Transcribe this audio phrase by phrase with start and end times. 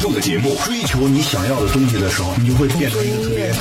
[0.00, 0.56] 态度的节目。
[0.64, 3.54] 追求你想要的东西的时候，你就会变成一个特别人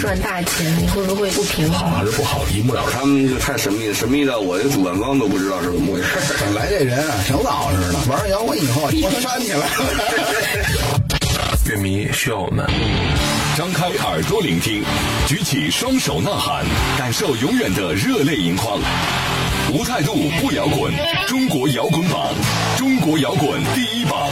[0.00, 1.90] 赚大钱，你会不会不平衡？
[1.90, 2.92] 好还是不好，一目了然。
[2.98, 6.08] 他们就太神秘了，神秘到我的主办方都不知道是怎么回事。
[6.40, 9.66] 本来这人啊，挺老实的，玩上摇滚以后，我煽起来了。
[11.66, 12.66] 乐迷需要我们。
[13.54, 14.82] 张开耳朵聆听，
[15.28, 16.64] 举起双手呐喊，
[16.96, 18.80] 感受永远的热泪盈眶。
[19.74, 20.90] 无态度不摇滚，
[21.26, 22.34] 中国摇滚榜，
[22.78, 24.30] 中国摇滚第一榜。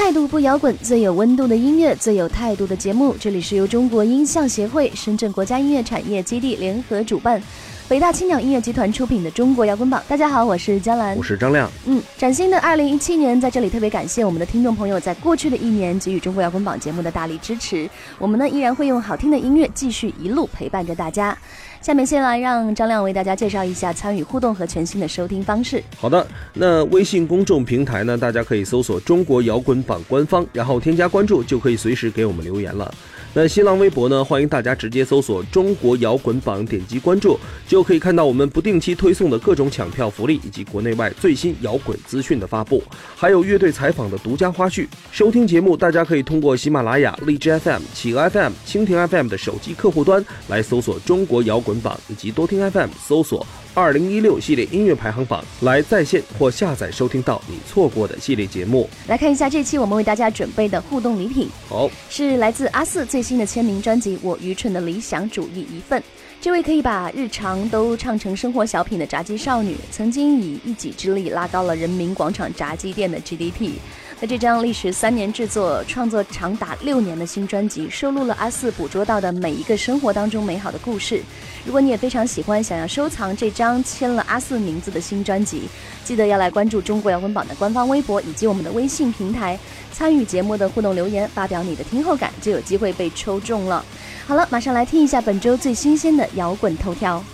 [0.00, 3.14] 态度不摇滚，最有温度的音乐，最有态度的节目。
[3.20, 7.40] 这里是由中国音像协会、深圳国家音乐产业基地联合主办。
[7.86, 11.70] 北大青鸟音乐集团出品的《中国摇滚榜》，大家好，我是江兰，我是张亮。
[11.84, 17.88] 嗯，崭新的二零一七年，在这里特别感谢我们的听众朋友在过去的一年给予《中国摇滚榜》节目的大力支持。
[18.18, 21.36] 我们呢依然会用好听的音乐继续一路陪伴着大家。
[21.80, 25.82] 下面先来让张亮为大家介绍一下参与互动和全新的收听方式。
[25.96, 32.92] 好的，那微信公众平台呢，大家可以搜索“中国摇滚榜”官方，然后添加关注，就可以随时给我们留言了。
[33.32, 34.24] 那新浪微博呢？
[34.24, 42.82] 欢迎大家直接搜索“中国摇滚榜”，点击关注，就可以看到我们不定期推送的各种抢票福利，以及国内外最新摇滚资讯的发布，
[43.14, 44.84] 还有乐队采访的独家花絮。
[45.12, 53.46] 收听节目，大家可以通过喜马拉雅、荔枝 FM、企鹅 FM、蜻蜓 FM 的手机客户端来搜索“中国摇滚榜”，以及多听 FM 搜索。
[53.72, 58.88] 二零一六系列音乐排行榜来在线或下载收听到你错过的系列节目。
[59.06, 66.02] 来看一下这期我们为大家准备的互动礼品，好，是来自阿四最新的签名专辑《我愚蠢的理想主义》一份。
[66.40, 73.72] 这位可以把日常都唱成生活小品的炸鸡少女，曾经以一己之力拉高了人民广场炸鸡店的 GDP。
[74.20, 81.22] 在这张历时三年制作、创作长达六年的新专辑，收录了阿四捕捉到的每一个生活当中美好的故事。
[81.64, 85.62] 如果你也非常喜欢，想要收藏这张签了阿四名字的新专辑，
[86.04, 89.58] 记得要来关注中国摇滚榜的官方微博以及我们的微信平台，
[89.90, 93.82] 参与节目的互动留言，发表你的听后感，就有机会被抽中了。
[94.26, 97.24] 好了，马上来听一下本周最新鲜的摇滚头条。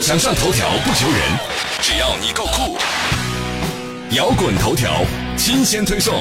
[0.00, 1.20] 想上头条不求人，
[1.80, 2.76] 只要你够酷。
[4.12, 5.04] 摇滚头条。
[5.36, 6.14] 新鲜推送，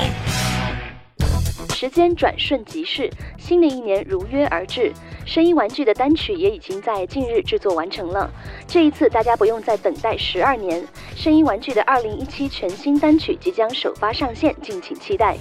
[1.74, 4.92] 时间转瞬即逝，新的一年如约而至。
[5.26, 8.30] 声音玩具的单曲也已经在近日制作完成了。
[8.68, 10.86] 这一次，大家不用再等待十二年，
[11.16, 15.38] 声音玩具的二零一七全新单曲即将首发上线，敬请期待。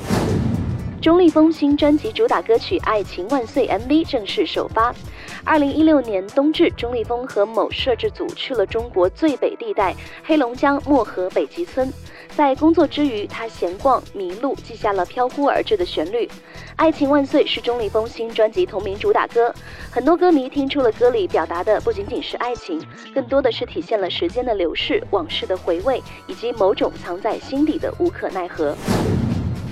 [1.00, 4.94] 钟立风新专辑主打歌曲《爱情万岁》MV 正式首发。
[5.42, 11.92] 二零一六年冬至，钟立风和某摄制组去了中国最北地带黑龙江漠河北极村。
[12.34, 16.26] 在工作之余，他闲逛迷路，记下了飘忽而至的旋律。
[16.76, 19.54] 《爱情万岁》是钟立风新专辑同名主打歌。
[19.90, 22.80] 很多歌迷听出了歌里表达的不仅仅是爱情，
[23.14, 28.74] 更多的是体现了时间的流逝、往事的回味，以及某种藏在心底的无可奈何。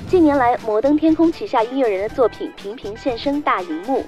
[0.06, 4.04] 近年来，摩登天空旗下音乐人的作品频频现身大荧幕。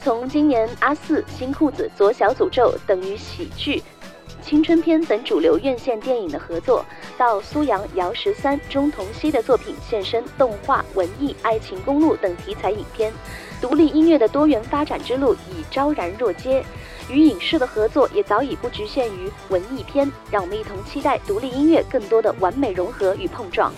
[0.00, 3.82] 从今年阿四、新裤子、左小诅咒等于喜剧、
[4.44, 6.84] 青春片等主流院线电影的合作，
[7.16, 13.10] 到苏阳、姚十三、钟童熙的作品现身动画、文艺、爱情公路等题材影片，
[13.58, 16.62] 独立音乐的多元发展之路已昭然若揭。
[17.10, 23.72] 与影视的合作也早已不局限于文艺片，让我们一同期待独立音乐更多的完美融合与碰撞。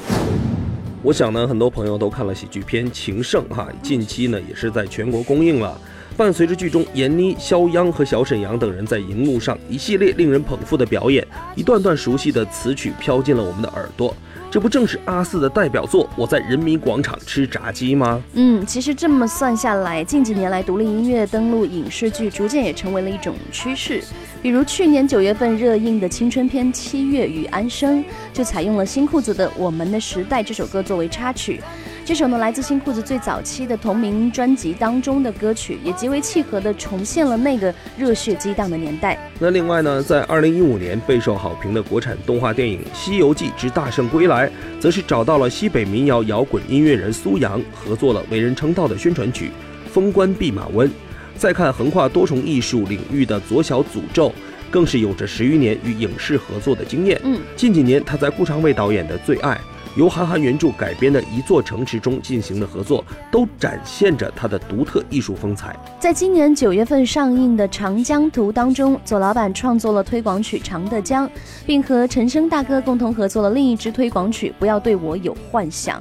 [1.01, 5.81] 我想呢，很多朋友都看了喜剧片《情圣》哈，近期呢也是在全国公映了。
[6.17, 14.17] 伴随着剧中闫妮、肖央和小沈阳等人在荧幕上一系列令人捧腹的表演，一段段熟悉的词曲飘进了我们的耳朵。
[14.51, 18.23] 这不正是阿四的代表作《我在人民广场吃炸鸡》吗？
[18.33, 24.03] 嗯，其实这么算下来，近几年来独立音乐登陆影视剧，逐渐也成为了一种趋势。
[24.41, 27.99] 比如去年九月份热映的青春片《七月与安生》，
[28.33, 31.61] 就采用了新裤子的《我们的时代》这首歌作为插曲。
[32.07, 39.19] 这首呢，来自新裤子最早期的同名专辑当中的歌曲，也极为契合的重现了那个热血激荡的年代。
[39.41, 44.49] 那另外呢，在二零一五年备受好评的国产动画电影《西游记之大圣归来》，
[44.79, 49.51] 则是找到了西北民谣摇滚音乐人苏阳，合作了为人称道的宣传曲
[49.91, 50.89] 《封官弼马温》。
[51.37, 54.33] 再看横跨多重艺术领域的左小诅咒，
[54.71, 57.21] 更是有着十余年与影视合作的经验。
[57.25, 59.51] 嗯，近几年他在顾长卫导演的《最爱》。
[59.97, 65.75] 由韩寒原著改编的一座城池中进行的合作，都展现着他的独特艺术风采。
[65.99, 71.27] 在今年九月份上映的《长江图》当中，左老板创作了推广曲《长的江》，
[71.65, 75.99] 并和陈升大哥共同合作了另一支推广曲《不要对我有幻想》。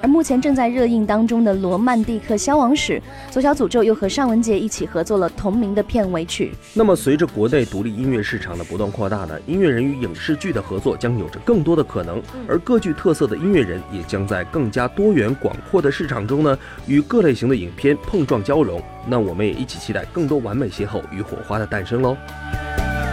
[0.00, 3.00] 而目前正在热映当中的《罗曼蒂克消亡史》，
[3.32, 6.52] 左小诅咒又和尚雯婕一起合作了同名的片尾曲。
[6.72, 18.80] 那么，随着国内独立音乐市场的不断扩大呢，音乐人与影视剧的合作将有着更多的可能，而各具特色的音乐人也将在更加多元广阔的市场中呢，与各类型的影片碰撞交融。
[19.06, 22.16] 那我们也一起期待更多完美邂逅与火花的诞生喽。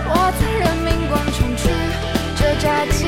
[0.08, 1.68] 我在人民广场吃
[2.36, 3.06] 着炸鸡，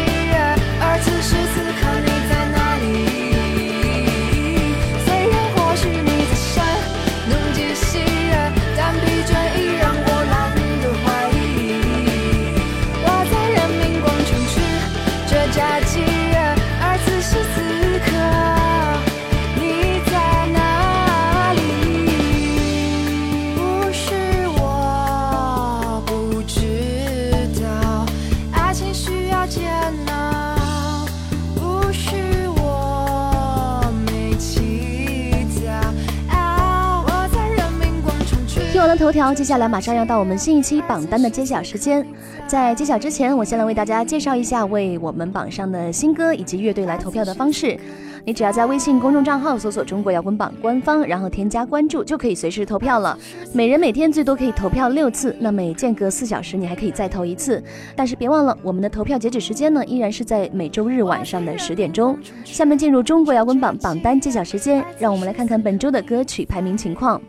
[39.07, 42.06] 头条，接下来马上要到我们新一期榜单的揭晓时间。
[42.45, 47.80] 在揭晓之前，我先来为大家介绍一下为我们榜上的新歌以及乐队来投票的方式。
[48.25, 53.18] 你只要在微信公众账号搜索“中国摇滚榜”官方，然后添加关注，就可以随时投票了。
[53.54, 57.63] 每人每天最多可以投票六次，那每间隔四小时你还可以再投一次。
[57.95, 62.19] 但是别忘了，我们的投票截止时间呢，依然是在每周日晚上的十点钟。
[62.44, 67.21] 下面进入中国摇滚榜榜单揭晓时间，让我们来看看本周的歌曲排名情况。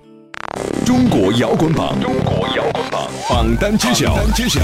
[0.88, 4.62] 中国摇滚榜，中国摇滚榜榜单揭晓，榜单揭晓。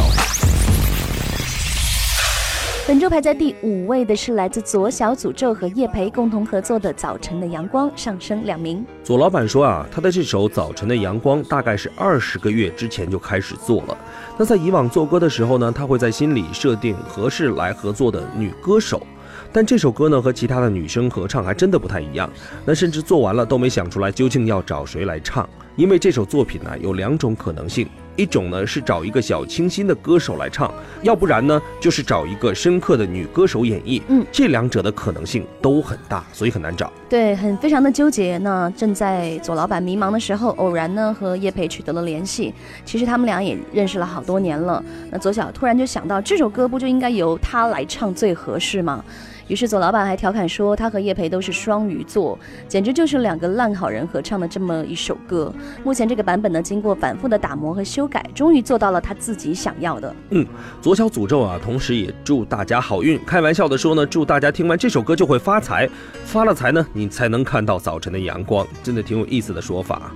[2.89, 8.83] 本周排在第五位的是来自左小诅咒和叶培共同合作的《早晨的阳光》，上升两名。
[9.03, 13.95] 左老板说啊，他的这首《早晨的阳光》大概是二十个月之前就开始做了。
[14.39, 19.07] 那在以往做歌的时候呢，他会在心里设定合适来合作的女歌手。
[19.55, 22.29] 但这首歌呢和其他的女生合唱还真的不太一样，
[22.65, 36.93] 那甚至做完了都没想出来究竟要找谁来唱，因为这首作品呢有两种可能性，一种呢是找一个小清新的歌手来唱，要不然呢就是找一个深刻的女歌手演绎，嗯，这两者的可能性都很大，所以很难找。
[37.09, 38.37] 对，很非常的纠结。
[38.39, 42.53] 那正在左老板迷茫的时候，偶然呢和叶培取得了联系。
[42.85, 44.85] 其实他们俩也认识了好多年了。
[45.13, 49.05] 那左小突然就想到，这首歌不就应该由他来唱最合适吗？
[49.49, 55.53] 于是左老板还调侃说，他和叶培都是双鱼座，简直就是两个烂好人合唱的这么一首歌。
[55.83, 60.15] 目前这个版本呢，经过反复的打磨和修改，终于做到了他自己想要的。
[60.31, 60.47] 嗯，
[60.81, 63.23] 左小诅咒啊，同时也祝大家好运。
[63.25, 65.89] 开玩笑的说呢，祝大家听完这首歌就会发财，
[66.25, 70.11] 发了财呢，你才能看到早晨的阳光，真的挺有意思的说法。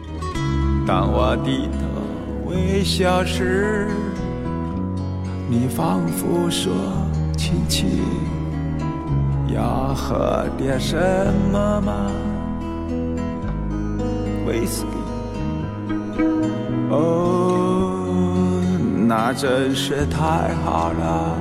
[0.87, 3.89] 当我低头微笑时，
[5.51, 6.73] 你仿佛说
[7.37, 8.01] ：“亲亲。”
[9.55, 10.97] 要喝点什
[11.51, 12.11] 么吗？
[14.47, 16.23] 威士忌。
[16.91, 18.05] 哦，
[19.07, 21.37] 那真是太好了。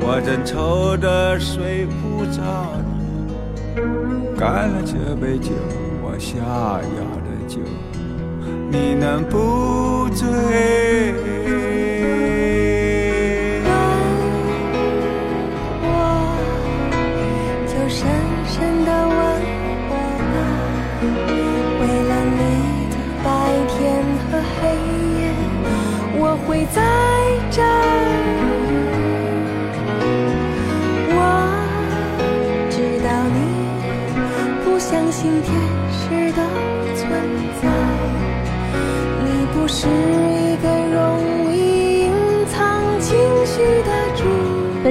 [0.00, 2.90] 我正愁得睡不着呢。
[4.36, 5.50] 干了这杯酒，
[6.02, 7.60] 我想要的酒，
[8.70, 10.26] 你能不醉？
[17.98, 18.06] 深
[18.46, 19.12] 深的吻
[19.88, 19.92] 我
[20.30, 20.34] 吧，
[21.80, 22.40] 为了你
[22.92, 23.26] 的白
[23.66, 23.76] 天
[24.30, 24.60] 和黑
[25.18, 25.20] 夜，
[26.14, 26.78] 我会在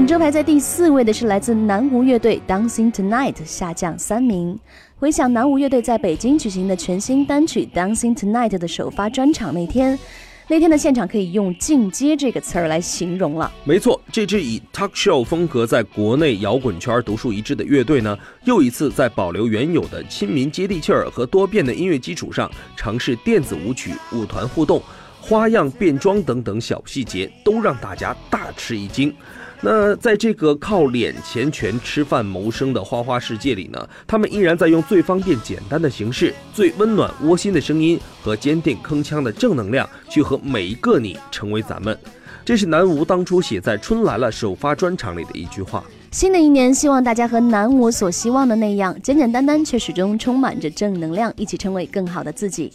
[0.07, 4.57] 周排在第四位的是来自南无乐队《Dancing Tonight》，下降三名。
[4.97, 9.99] 回想南无乐队在北京举行的全新单曲《Dancing Tonight》的首发专场那天，
[10.47, 13.51] 那天的现场可以用“进阶”这个词儿来形容了。
[13.65, 24.81] 没错，这支以 talk show 风格在国内摇滚圈独树一帜的乐队呢，又一次在保留原有的亲民接地气儿和多变的音乐基础上，尝试电子舞曲、舞团互动、
[25.19, 29.13] 花样变装等等小细节，都让大家大吃一惊。
[29.59, 41.97] 那在这个靠脸钱权吃饭谋生的花花世界里呢，他们依然在用最方便简单的形式、最温暖窝心的声音和坚定铿锵的正能量，去和每一个你成为咱们。
[42.45, 45.83] 这是南无当初写在《春来了》首发专场里的一句话。
[46.11, 52.71] 新的一年，希望大家和南无所希望的那样，简简单单却始终充满着正能量，一起成为更好的自己。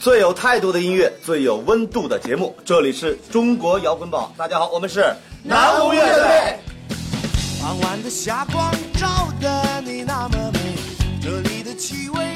[0.00, 4.32] 最有态度的音乐，最有温度的节目，这里是中国摇滚榜。
[4.36, 5.14] 大家好，我们是
[5.46, 6.58] 南无乐队。
[7.60, 10.58] 傍晚的霞光照得你那么美，
[11.20, 12.33] 这里的气味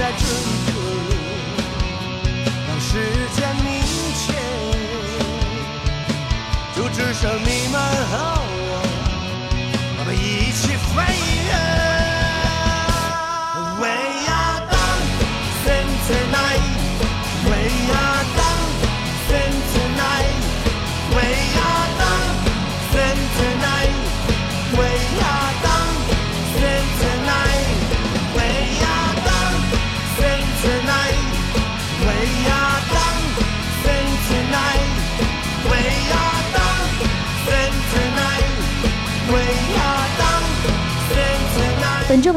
[0.00, 0.72] 在这一刻，
[2.66, 2.88] 让时
[3.36, 3.68] 间凝
[4.16, 4.32] 结，
[6.74, 7.74] 就只剩你们
[8.08, 8.80] 和我，
[9.98, 10.18] 我们一
[10.52, 10.88] 起飞
[11.44, 11.52] 跃。
[13.78, 13.84] We
[14.26, 15.04] are done,
[15.66, 16.64] sing tonight.
[17.44, 17.50] We
[17.92, 18.39] are done,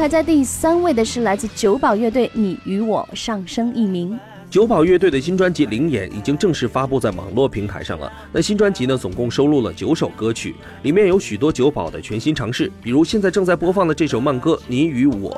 [0.04, 4.20] 排在第三位的是来自九宝乐队《你与我》，上升一名。
[4.54, 8.14] 九宝乐队的新专辑《灵眼》已经正式发布在网络平台上了。
[8.32, 15.32] 那新专辑呢，总共收录了九首歌曲，里面有许多九宝的全新尝试，比如现在正在播放的这首慢歌《你与我》，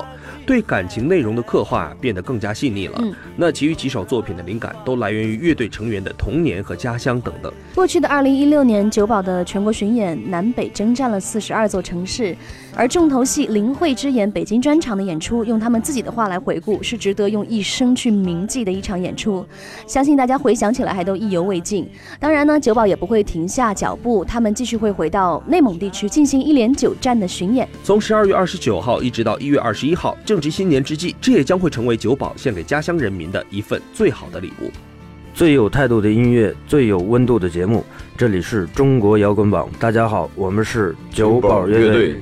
[0.45, 2.99] 对感情内容的刻画变得更加细腻了。
[3.01, 7.53] 嗯那其余几首作品的灵感都来源于乐队成员的童年和家乡等等。
[7.73, 12.35] 过去的二零一六年，九宝的全国巡演南北征战了四十二座城市，
[12.75, 19.45] 而重头戏灵慧之眼北京专场的演出，用他们自己的话来回顾，是值得用一生去铭记的一场演出，
[19.85, 21.87] 相信大家回想起来还都意犹未尽。
[22.19, 27.69] 当然呢，九宝也不会停下脚步，他们继续会回到内蒙地区进行一连九站的巡演。
[27.83, 34.71] 从十二月二十九号一直到一月二十一号，正值新年之际，这也将会成为九宝献给家乡人民的一份最好的礼物。
[35.33, 37.83] 最有态度的音乐，最有温度的节目。
[38.17, 42.21] 这里是中国摇滚榜，大家好，我们是九宝乐队。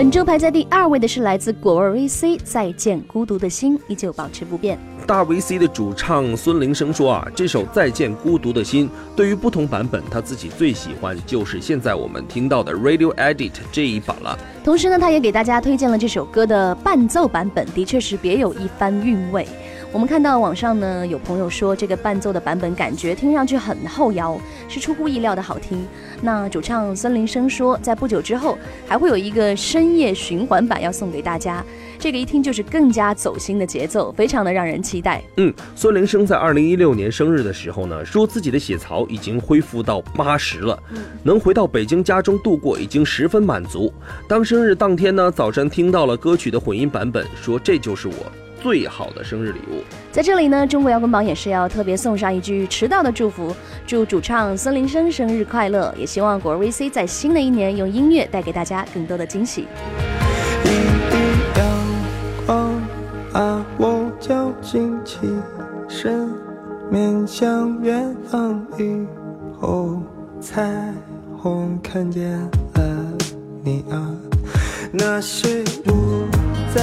[0.00, 4.78] 本周排在第二位的是来自果味 VC《再见孤独的心》，依旧保持不变。
[5.06, 14.38] 大 VC 的主唱孙林生说啊，这首《再见孤独的心》对于不同版本，他自己最喜欢就是现在我们听到的 Radio Edit 这一版了。
[14.64, 19.46] 同时呢，他也给大家推荐了这首歌的伴奏版本，的确是别有一番韵味。
[19.92, 25.84] 我们看到网上呢有朋友说，这个伴奏的版本感觉听上去很后摇，是出乎意料的好听。
[26.22, 28.56] 那主唱孙林生说，在不久之后
[28.86, 31.64] 还会有一个深夜循环版要送给大家，
[31.98, 35.20] 这个一听就是更加走心的节奏，非常的让人期待。
[35.38, 40.80] 嗯，孙林生在二零一六年生日的时候呢，说自己的血槽已经恢复到八十了，
[41.24, 43.92] 能回到北京家中度过已经十分满足。
[44.28, 48.14] 当生日当天呢，早晨听到了歌曲的混音版本，说这就是我
[48.62, 49.82] 最好的生日礼物。
[50.12, 53.54] 在这里呢，中国摇滚榜也是要特别送上一句迟到的祝福，
[53.86, 59.66] 祝主唱孙林生生日快乐，也希望果儿 VC 在新的一年用音乐带给大家更多的惊喜。
[61.56, 61.66] 阳
[62.46, 62.80] 光
[63.32, 65.16] 把我叫醒起
[65.88, 66.28] 身，
[66.90, 69.06] 面向远方以
[69.60, 70.02] 后，
[70.40, 70.92] 彩
[71.38, 72.30] 虹看见
[72.74, 72.82] 了
[73.62, 74.10] 你啊，
[74.92, 76.24] 那是不
[76.74, 76.82] 再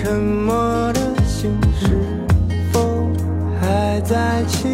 [0.00, 1.50] 沉默的心，
[1.80, 1.88] 是
[2.72, 3.10] 否
[3.60, 4.68] 还在记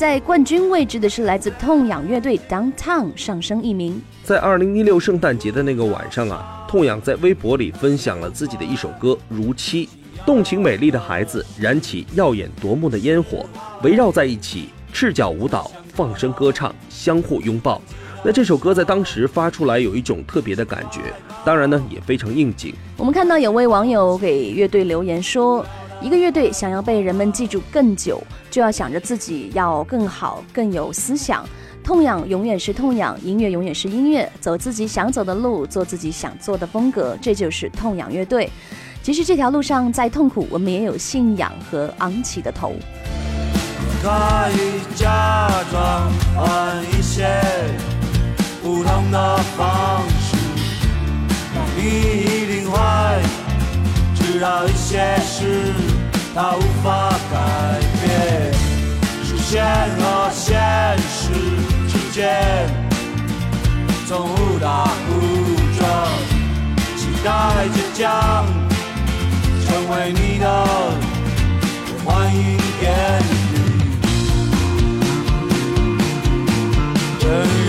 [0.00, 4.00] 在冠军位置的是来自痛仰乐队 Downtown 上升一名。
[4.24, 9.86] 在二零一六圣诞节的那个晚上啊，痛仰在微博里分享了自己的一首歌《如期》，
[10.24, 13.44] 动情美丽的孩子燃起耀眼夺目的烟火，
[13.82, 17.78] 围绕在一起，赤脚舞蹈，放声歌唱，相互拥抱。
[18.24, 21.00] 那这首歌在当时发出来有一种特别的感觉，
[21.44, 22.72] 当然呢也非常应景。
[22.96, 25.62] 我们看到有位网友给乐队留言说。
[26.02, 31.44] 一个乐队想要被人们记住更久，就要想着自己要更好、更有思想。
[31.84, 38.50] 痛仰永远是痛仰，音乐永远是音乐，走自己想走的路，做自己想做的风格，这就是痛仰乐队。
[39.02, 42.72] 其实这条路上再痛苦，我们也有信仰和昂起的头。
[44.02, 44.08] 可
[44.54, 47.28] 以假装换一些
[48.62, 50.36] 不同的方式，
[51.76, 51.82] 你
[52.22, 52.78] 一定会
[54.14, 55.74] 知道一些事
[56.32, 57.34] 它无法改
[58.02, 58.52] 变，
[59.24, 59.64] 视线
[59.98, 60.48] 和现
[61.08, 61.32] 实
[61.88, 62.18] 之间
[64.06, 65.20] 总互打互
[65.76, 65.80] 撞，
[66.96, 67.28] 期待
[67.68, 68.46] 着将
[69.66, 70.46] 成为你的
[72.04, 72.38] 欢迎
[72.78, 72.86] 点
[73.28, 73.52] 滴。
[77.26, 77.28] 人
[77.66, 77.68] 人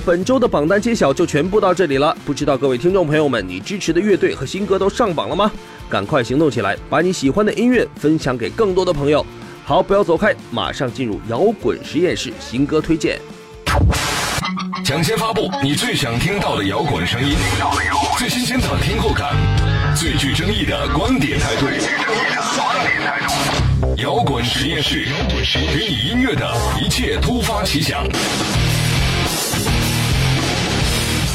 [0.00, 2.16] 本周的榜单揭晓就全部到这里了。
[2.24, 5.50] 不知道各位听众朋友们，你支持的乐队和新歌都上榜了吗？
[5.88, 9.24] 赶快行动起来，把你喜欢的音乐分享给更多的朋友。
[9.64, 13.20] 好，不要走开，马上进入摇滚实验室新歌推荐。
[14.84, 17.36] 抢先发布你最想听到的摇滚声音，
[18.18, 19.36] 最新鲜的听后感，
[19.94, 21.66] 最具争议的观点态度。
[24.02, 25.06] 摇滚实验室，
[25.74, 26.52] 给你音乐的
[26.82, 28.04] 一切突发奇想。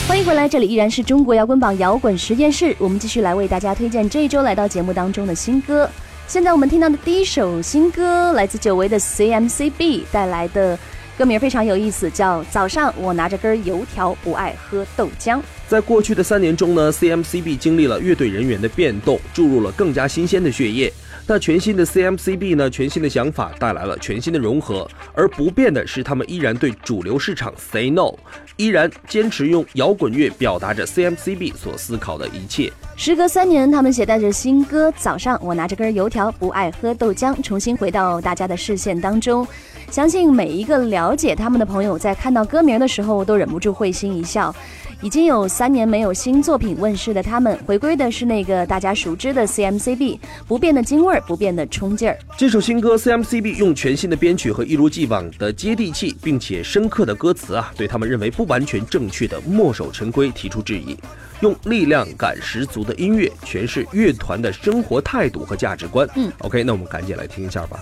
[0.07, 5.89] 欢迎回来，这里依然是中国摇滚榜摇滚实验室，我们继续来为大家推荐这一周来到节目当中的新歌。
[6.27, 10.77] 现在我们听到的第一首新歌来自久违的 CMCB 带来的。
[11.17, 15.37] 歌名非常有意思，叫《早上我拿着根油条，不爱喝豆浆》。
[15.65, 20.91] 在过去的三年中呢，CMCB 经历了乐队人员的变动，注入了更加新鲜的血液。
[21.27, 28.13] 那全新的 CMCB 呢，全新的想法带来了全新的融合，而不变的是他们依然对主流市场 say no，
[28.57, 32.71] 依然坚持用摇滚乐表达着 CMCB 所思考的一切。
[32.95, 39.47] 时隔三年，他们携带着新歌《早上我拿着根油条，不爱喝豆浆》，重新回到大家的视线当中。
[39.89, 44.53] 相信每一个了解他们的朋友，在看到歌名的时候，都忍不住会心一笑。
[45.01, 52.17] 已经有三年没有新作品问世的他们，回归的是那个大家熟知的 CMCB，不变的京味儿，不变的冲劲儿。
[52.37, 60.97] 这首新歌 CMCB 用全新的编曲和一如既往的接地气并且深刻的歌词啊，对他们认为不完全正确的墨守成规提出质疑，
[61.41, 66.07] 用力量感十足的音乐诠释乐团的生活态度和价值观。
[66.15, 67.79] 嗯，OK，那我们赶紧来听一下吧。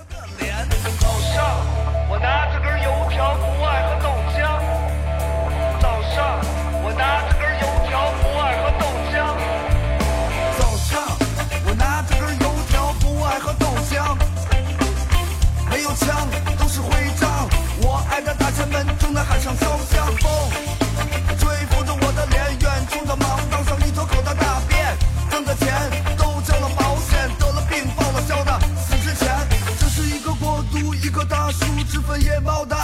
[2.09, 3.37] 我拿着根油条，
[31.33, 32.77] 大树，枝分叶茂的，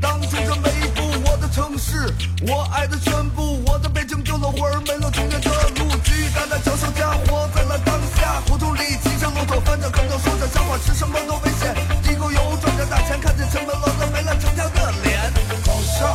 [0.00, 2.14] 当中这每一步我的城市，
[2.46, 15.18] 我爱的全部，我的北京丢了魂儿，没了中间的路，巨大的脚手架，活在了当下，胡同里骑着骆驼，翻着跟头，说着笑话，吃什么都危险，地沟油赚着大钱，看见城门老子没了城墙的脸。
[15.64, 16.08] 早上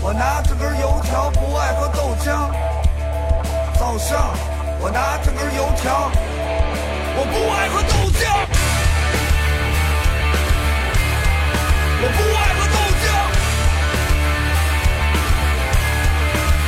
[0.00, 2.54] 我拿着根油条，不爱喝豆浆。
[3.74, 4.30] 早上
[4.78, 6.08] 我拿着根油条，
[7.18, 8.55] 我不爱喝豆浆。
[12.06, 13.04] 我不爱喝豆浆，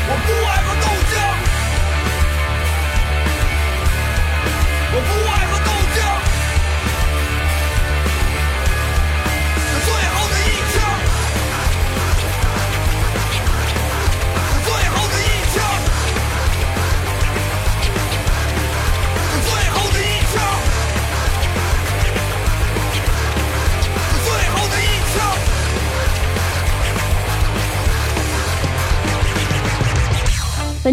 [0.08, 1.14] 我不爱喝豆浆，
[4.90, 5.32] 我不爱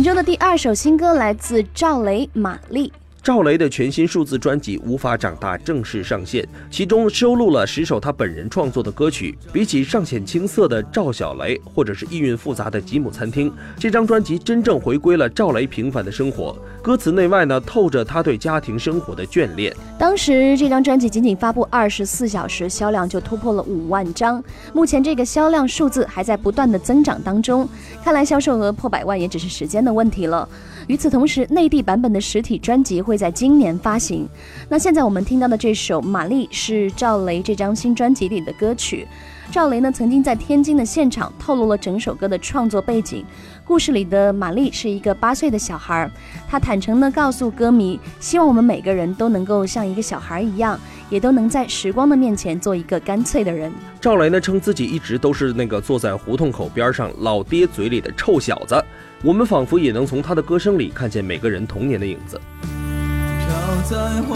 [0.06, 2.94] 周的第二首新歌来自赵雷、马丽，
[3.26, 9.36] 赵雷的全新数字专辑《无法长大》正式上线，其中收录了十首他本人创作的歌曲。
[9.52, 16.56] 比起尚显青涩的赵小雷，或者是意蕴复杂的《吉姆餐厅》，这张专辑真正回归了赵雷平凡的生活。
[16.84, 19.76] 歌词内外呢，透着他对家庭生活的眷恋。
[19.98, 24.44] 当时这张专辑仅仅发布二十四小时，销量就突破了五万张。
[24.72, 27.68] 目前这个销量数字还在不断的增长当中，
[28.04, 30.48] 看来销售额破百万也只是时间的问题了。
[30.86, 34.28] 与此同时，内地版本的实体专辑会会在今年发行。
[34.68, 39.08] 那现在我们听到的这首《玛丽》是赵雷这张新专辑里的歌曲。
[39.52, 43.24] 赵雷呢曾经在天津的现场透露了整首歌的创作背景。
[43.64, 46.12] 故事里的玛丽是一个八岁的小孩，
[46.50, 50.78] 她坦诚地告诉歌迷，希望我们每个人都能够像一个小孩一样，
[51.10, 53.72] 也都能在时光的面前做一个干脆的人。
[54.02, 58.84] 赵雷呢称自己一直都是那个坐在胡同口边上老爹嘴里的臭小子。
[59.24, 62.40] 我们仿佛也能从他的歌声里看见每个人童年的影子。
[63.46, 63.54] 飘
[63.84, 64.34] 在黄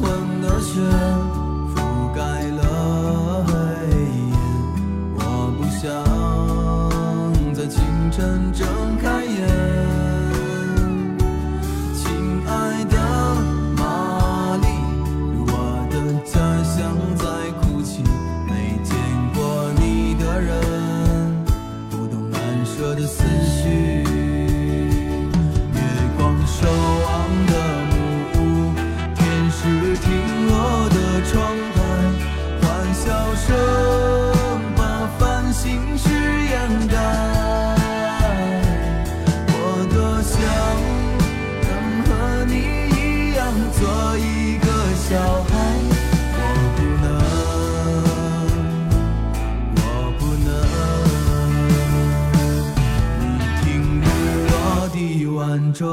[0.00, 0.80] 昏的雪
[1.74, 1.76] 覆
[2.14, 3.52] 盖了黑
[4.30, 4.32] 夜，
[5.16, 5.20] 我
[5.58, 5.82] 不想
[7.52, 8.66] 在清晨睁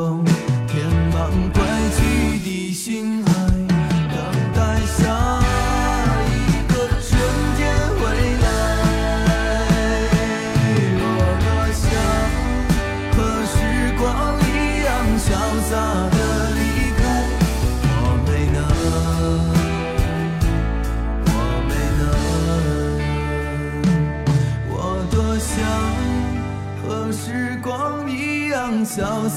[0.08, 0.24] 晚钟，
[0.68, 1.62] 填满归
[1.98, 3.24] 去的心，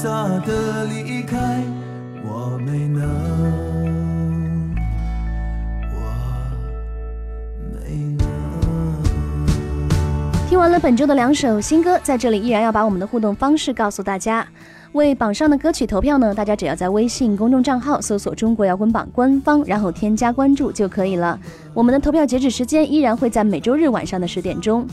[0.03, 1.37] 的离开，
[2.23, 3.03] 我没能，
[5.93, 5.99] 我
[7.71, 8.25] 没能。
[10.49, 14.47] 听完了本周的两首新歌，在这里依然要把我们的互动方式告诉大家。
[14.93, 21.39] 为榜上的歌曲投票呢，大家只要在微信公众账号搜索“中国摇滚榜”官方，然后添加关注就可以了。
[21.73, 24.85] 我们的投票截止时间依然会在每周日晚上的十点钟。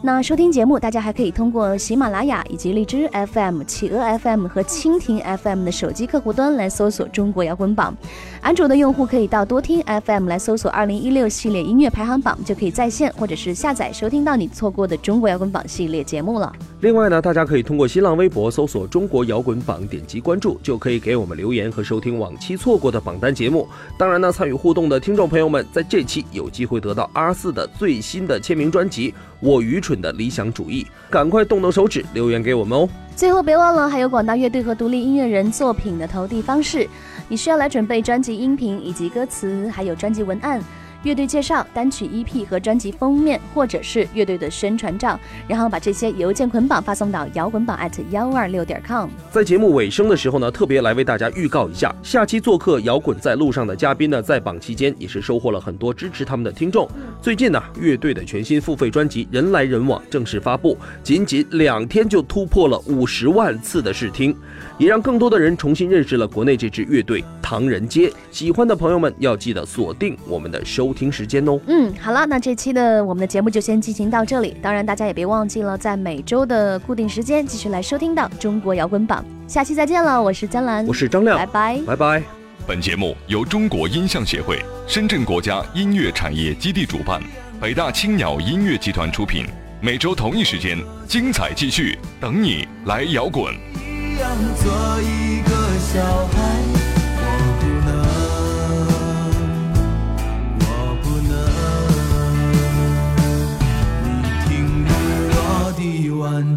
[0.00, 7.92] 那收听节目，大家还可以通过喜马拉雅以及荔枝 FM、企鹅 FM 和蜻蜓 FM 的手机客户端来搜索“中国摇滚榜”。
[8.40, 16.52] 安卓的用户可以到多听 FM 来搜索“二零一六系列音乐排行榜”，就可以在线或者是下载收听到你错过的中国摇滚榜系列节目了。
[16.80, 23.68] 另外呢，大家可以通过新浪微博搜索“中国摇滚榜”，点击关注，就可以给我们留言和收听往期错过的榜单节目。
[23.98, 32.88] 当然呢，参与互动的听众朋友们，在这期有机会得到 R 四的最新的签名专辑《我愚蠢的理想主义》，赶快动动手指留言给我们哦。
[33.16, 36.88] 最后别忘了，还有广大乐队和独立音乐人作品的投递方式。
[37.30, 40.58] 你需要来准备专辑音频以及歌词，还有专辑文案、
[41.04, 49.08] 乐队介绍、单曲 EP 和专辑封面，或者是乐队的宣传照，然后把这些邮件捆绑发送到摇滚榜 at 幺二六点 com。
[49.30, 56.88] 在节目尾声的时候呢，特别来为大家预告一下，下期做客摇滚在路上的嘉宾呢，在榜期间也是收获了很多支持他们的听众。
[57.22, 64.34] 最近呢，乐队的全新付费专辑《人来人往》正式发布，仅仅两天就突破了五十万次的试听，
[64.78, 68.12] 也让更多的人重新认识了国内这支乐队唐人街。
[68.30, 71.60] 喜欢的朋友们要记得锁定我们的收收听时间哦。
[71.66, 74.56] 嗯，好了，那这期的我们的节目就先进行到这里。
[74.62, 79.22] 当然，大家也别忘记了，在每周的固定时间继续来收听到中国摇滚榜。
[79.46, 82.22] 下期再见了，我是江兰，我是张亮，拜拜，拜拜。
[82.66, 87.20] 本节目由中国音像协会、深圳国家音乐产业基地主办，
[87.60, 89.44] 北大青鸟音乐集团出品。
[89.82, 93.54] 每周同一时间，精彩继续，等你来摇滚。
[93.74, 94.72] 一样做
[95.02, 96.47] 一个小孩。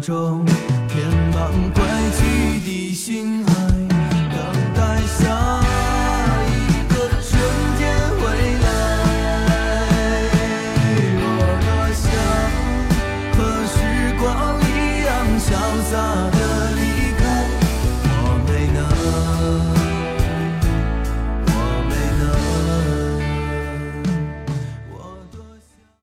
[0.02, 0.44] 中
[0.88, 3.41] 填满怪气的心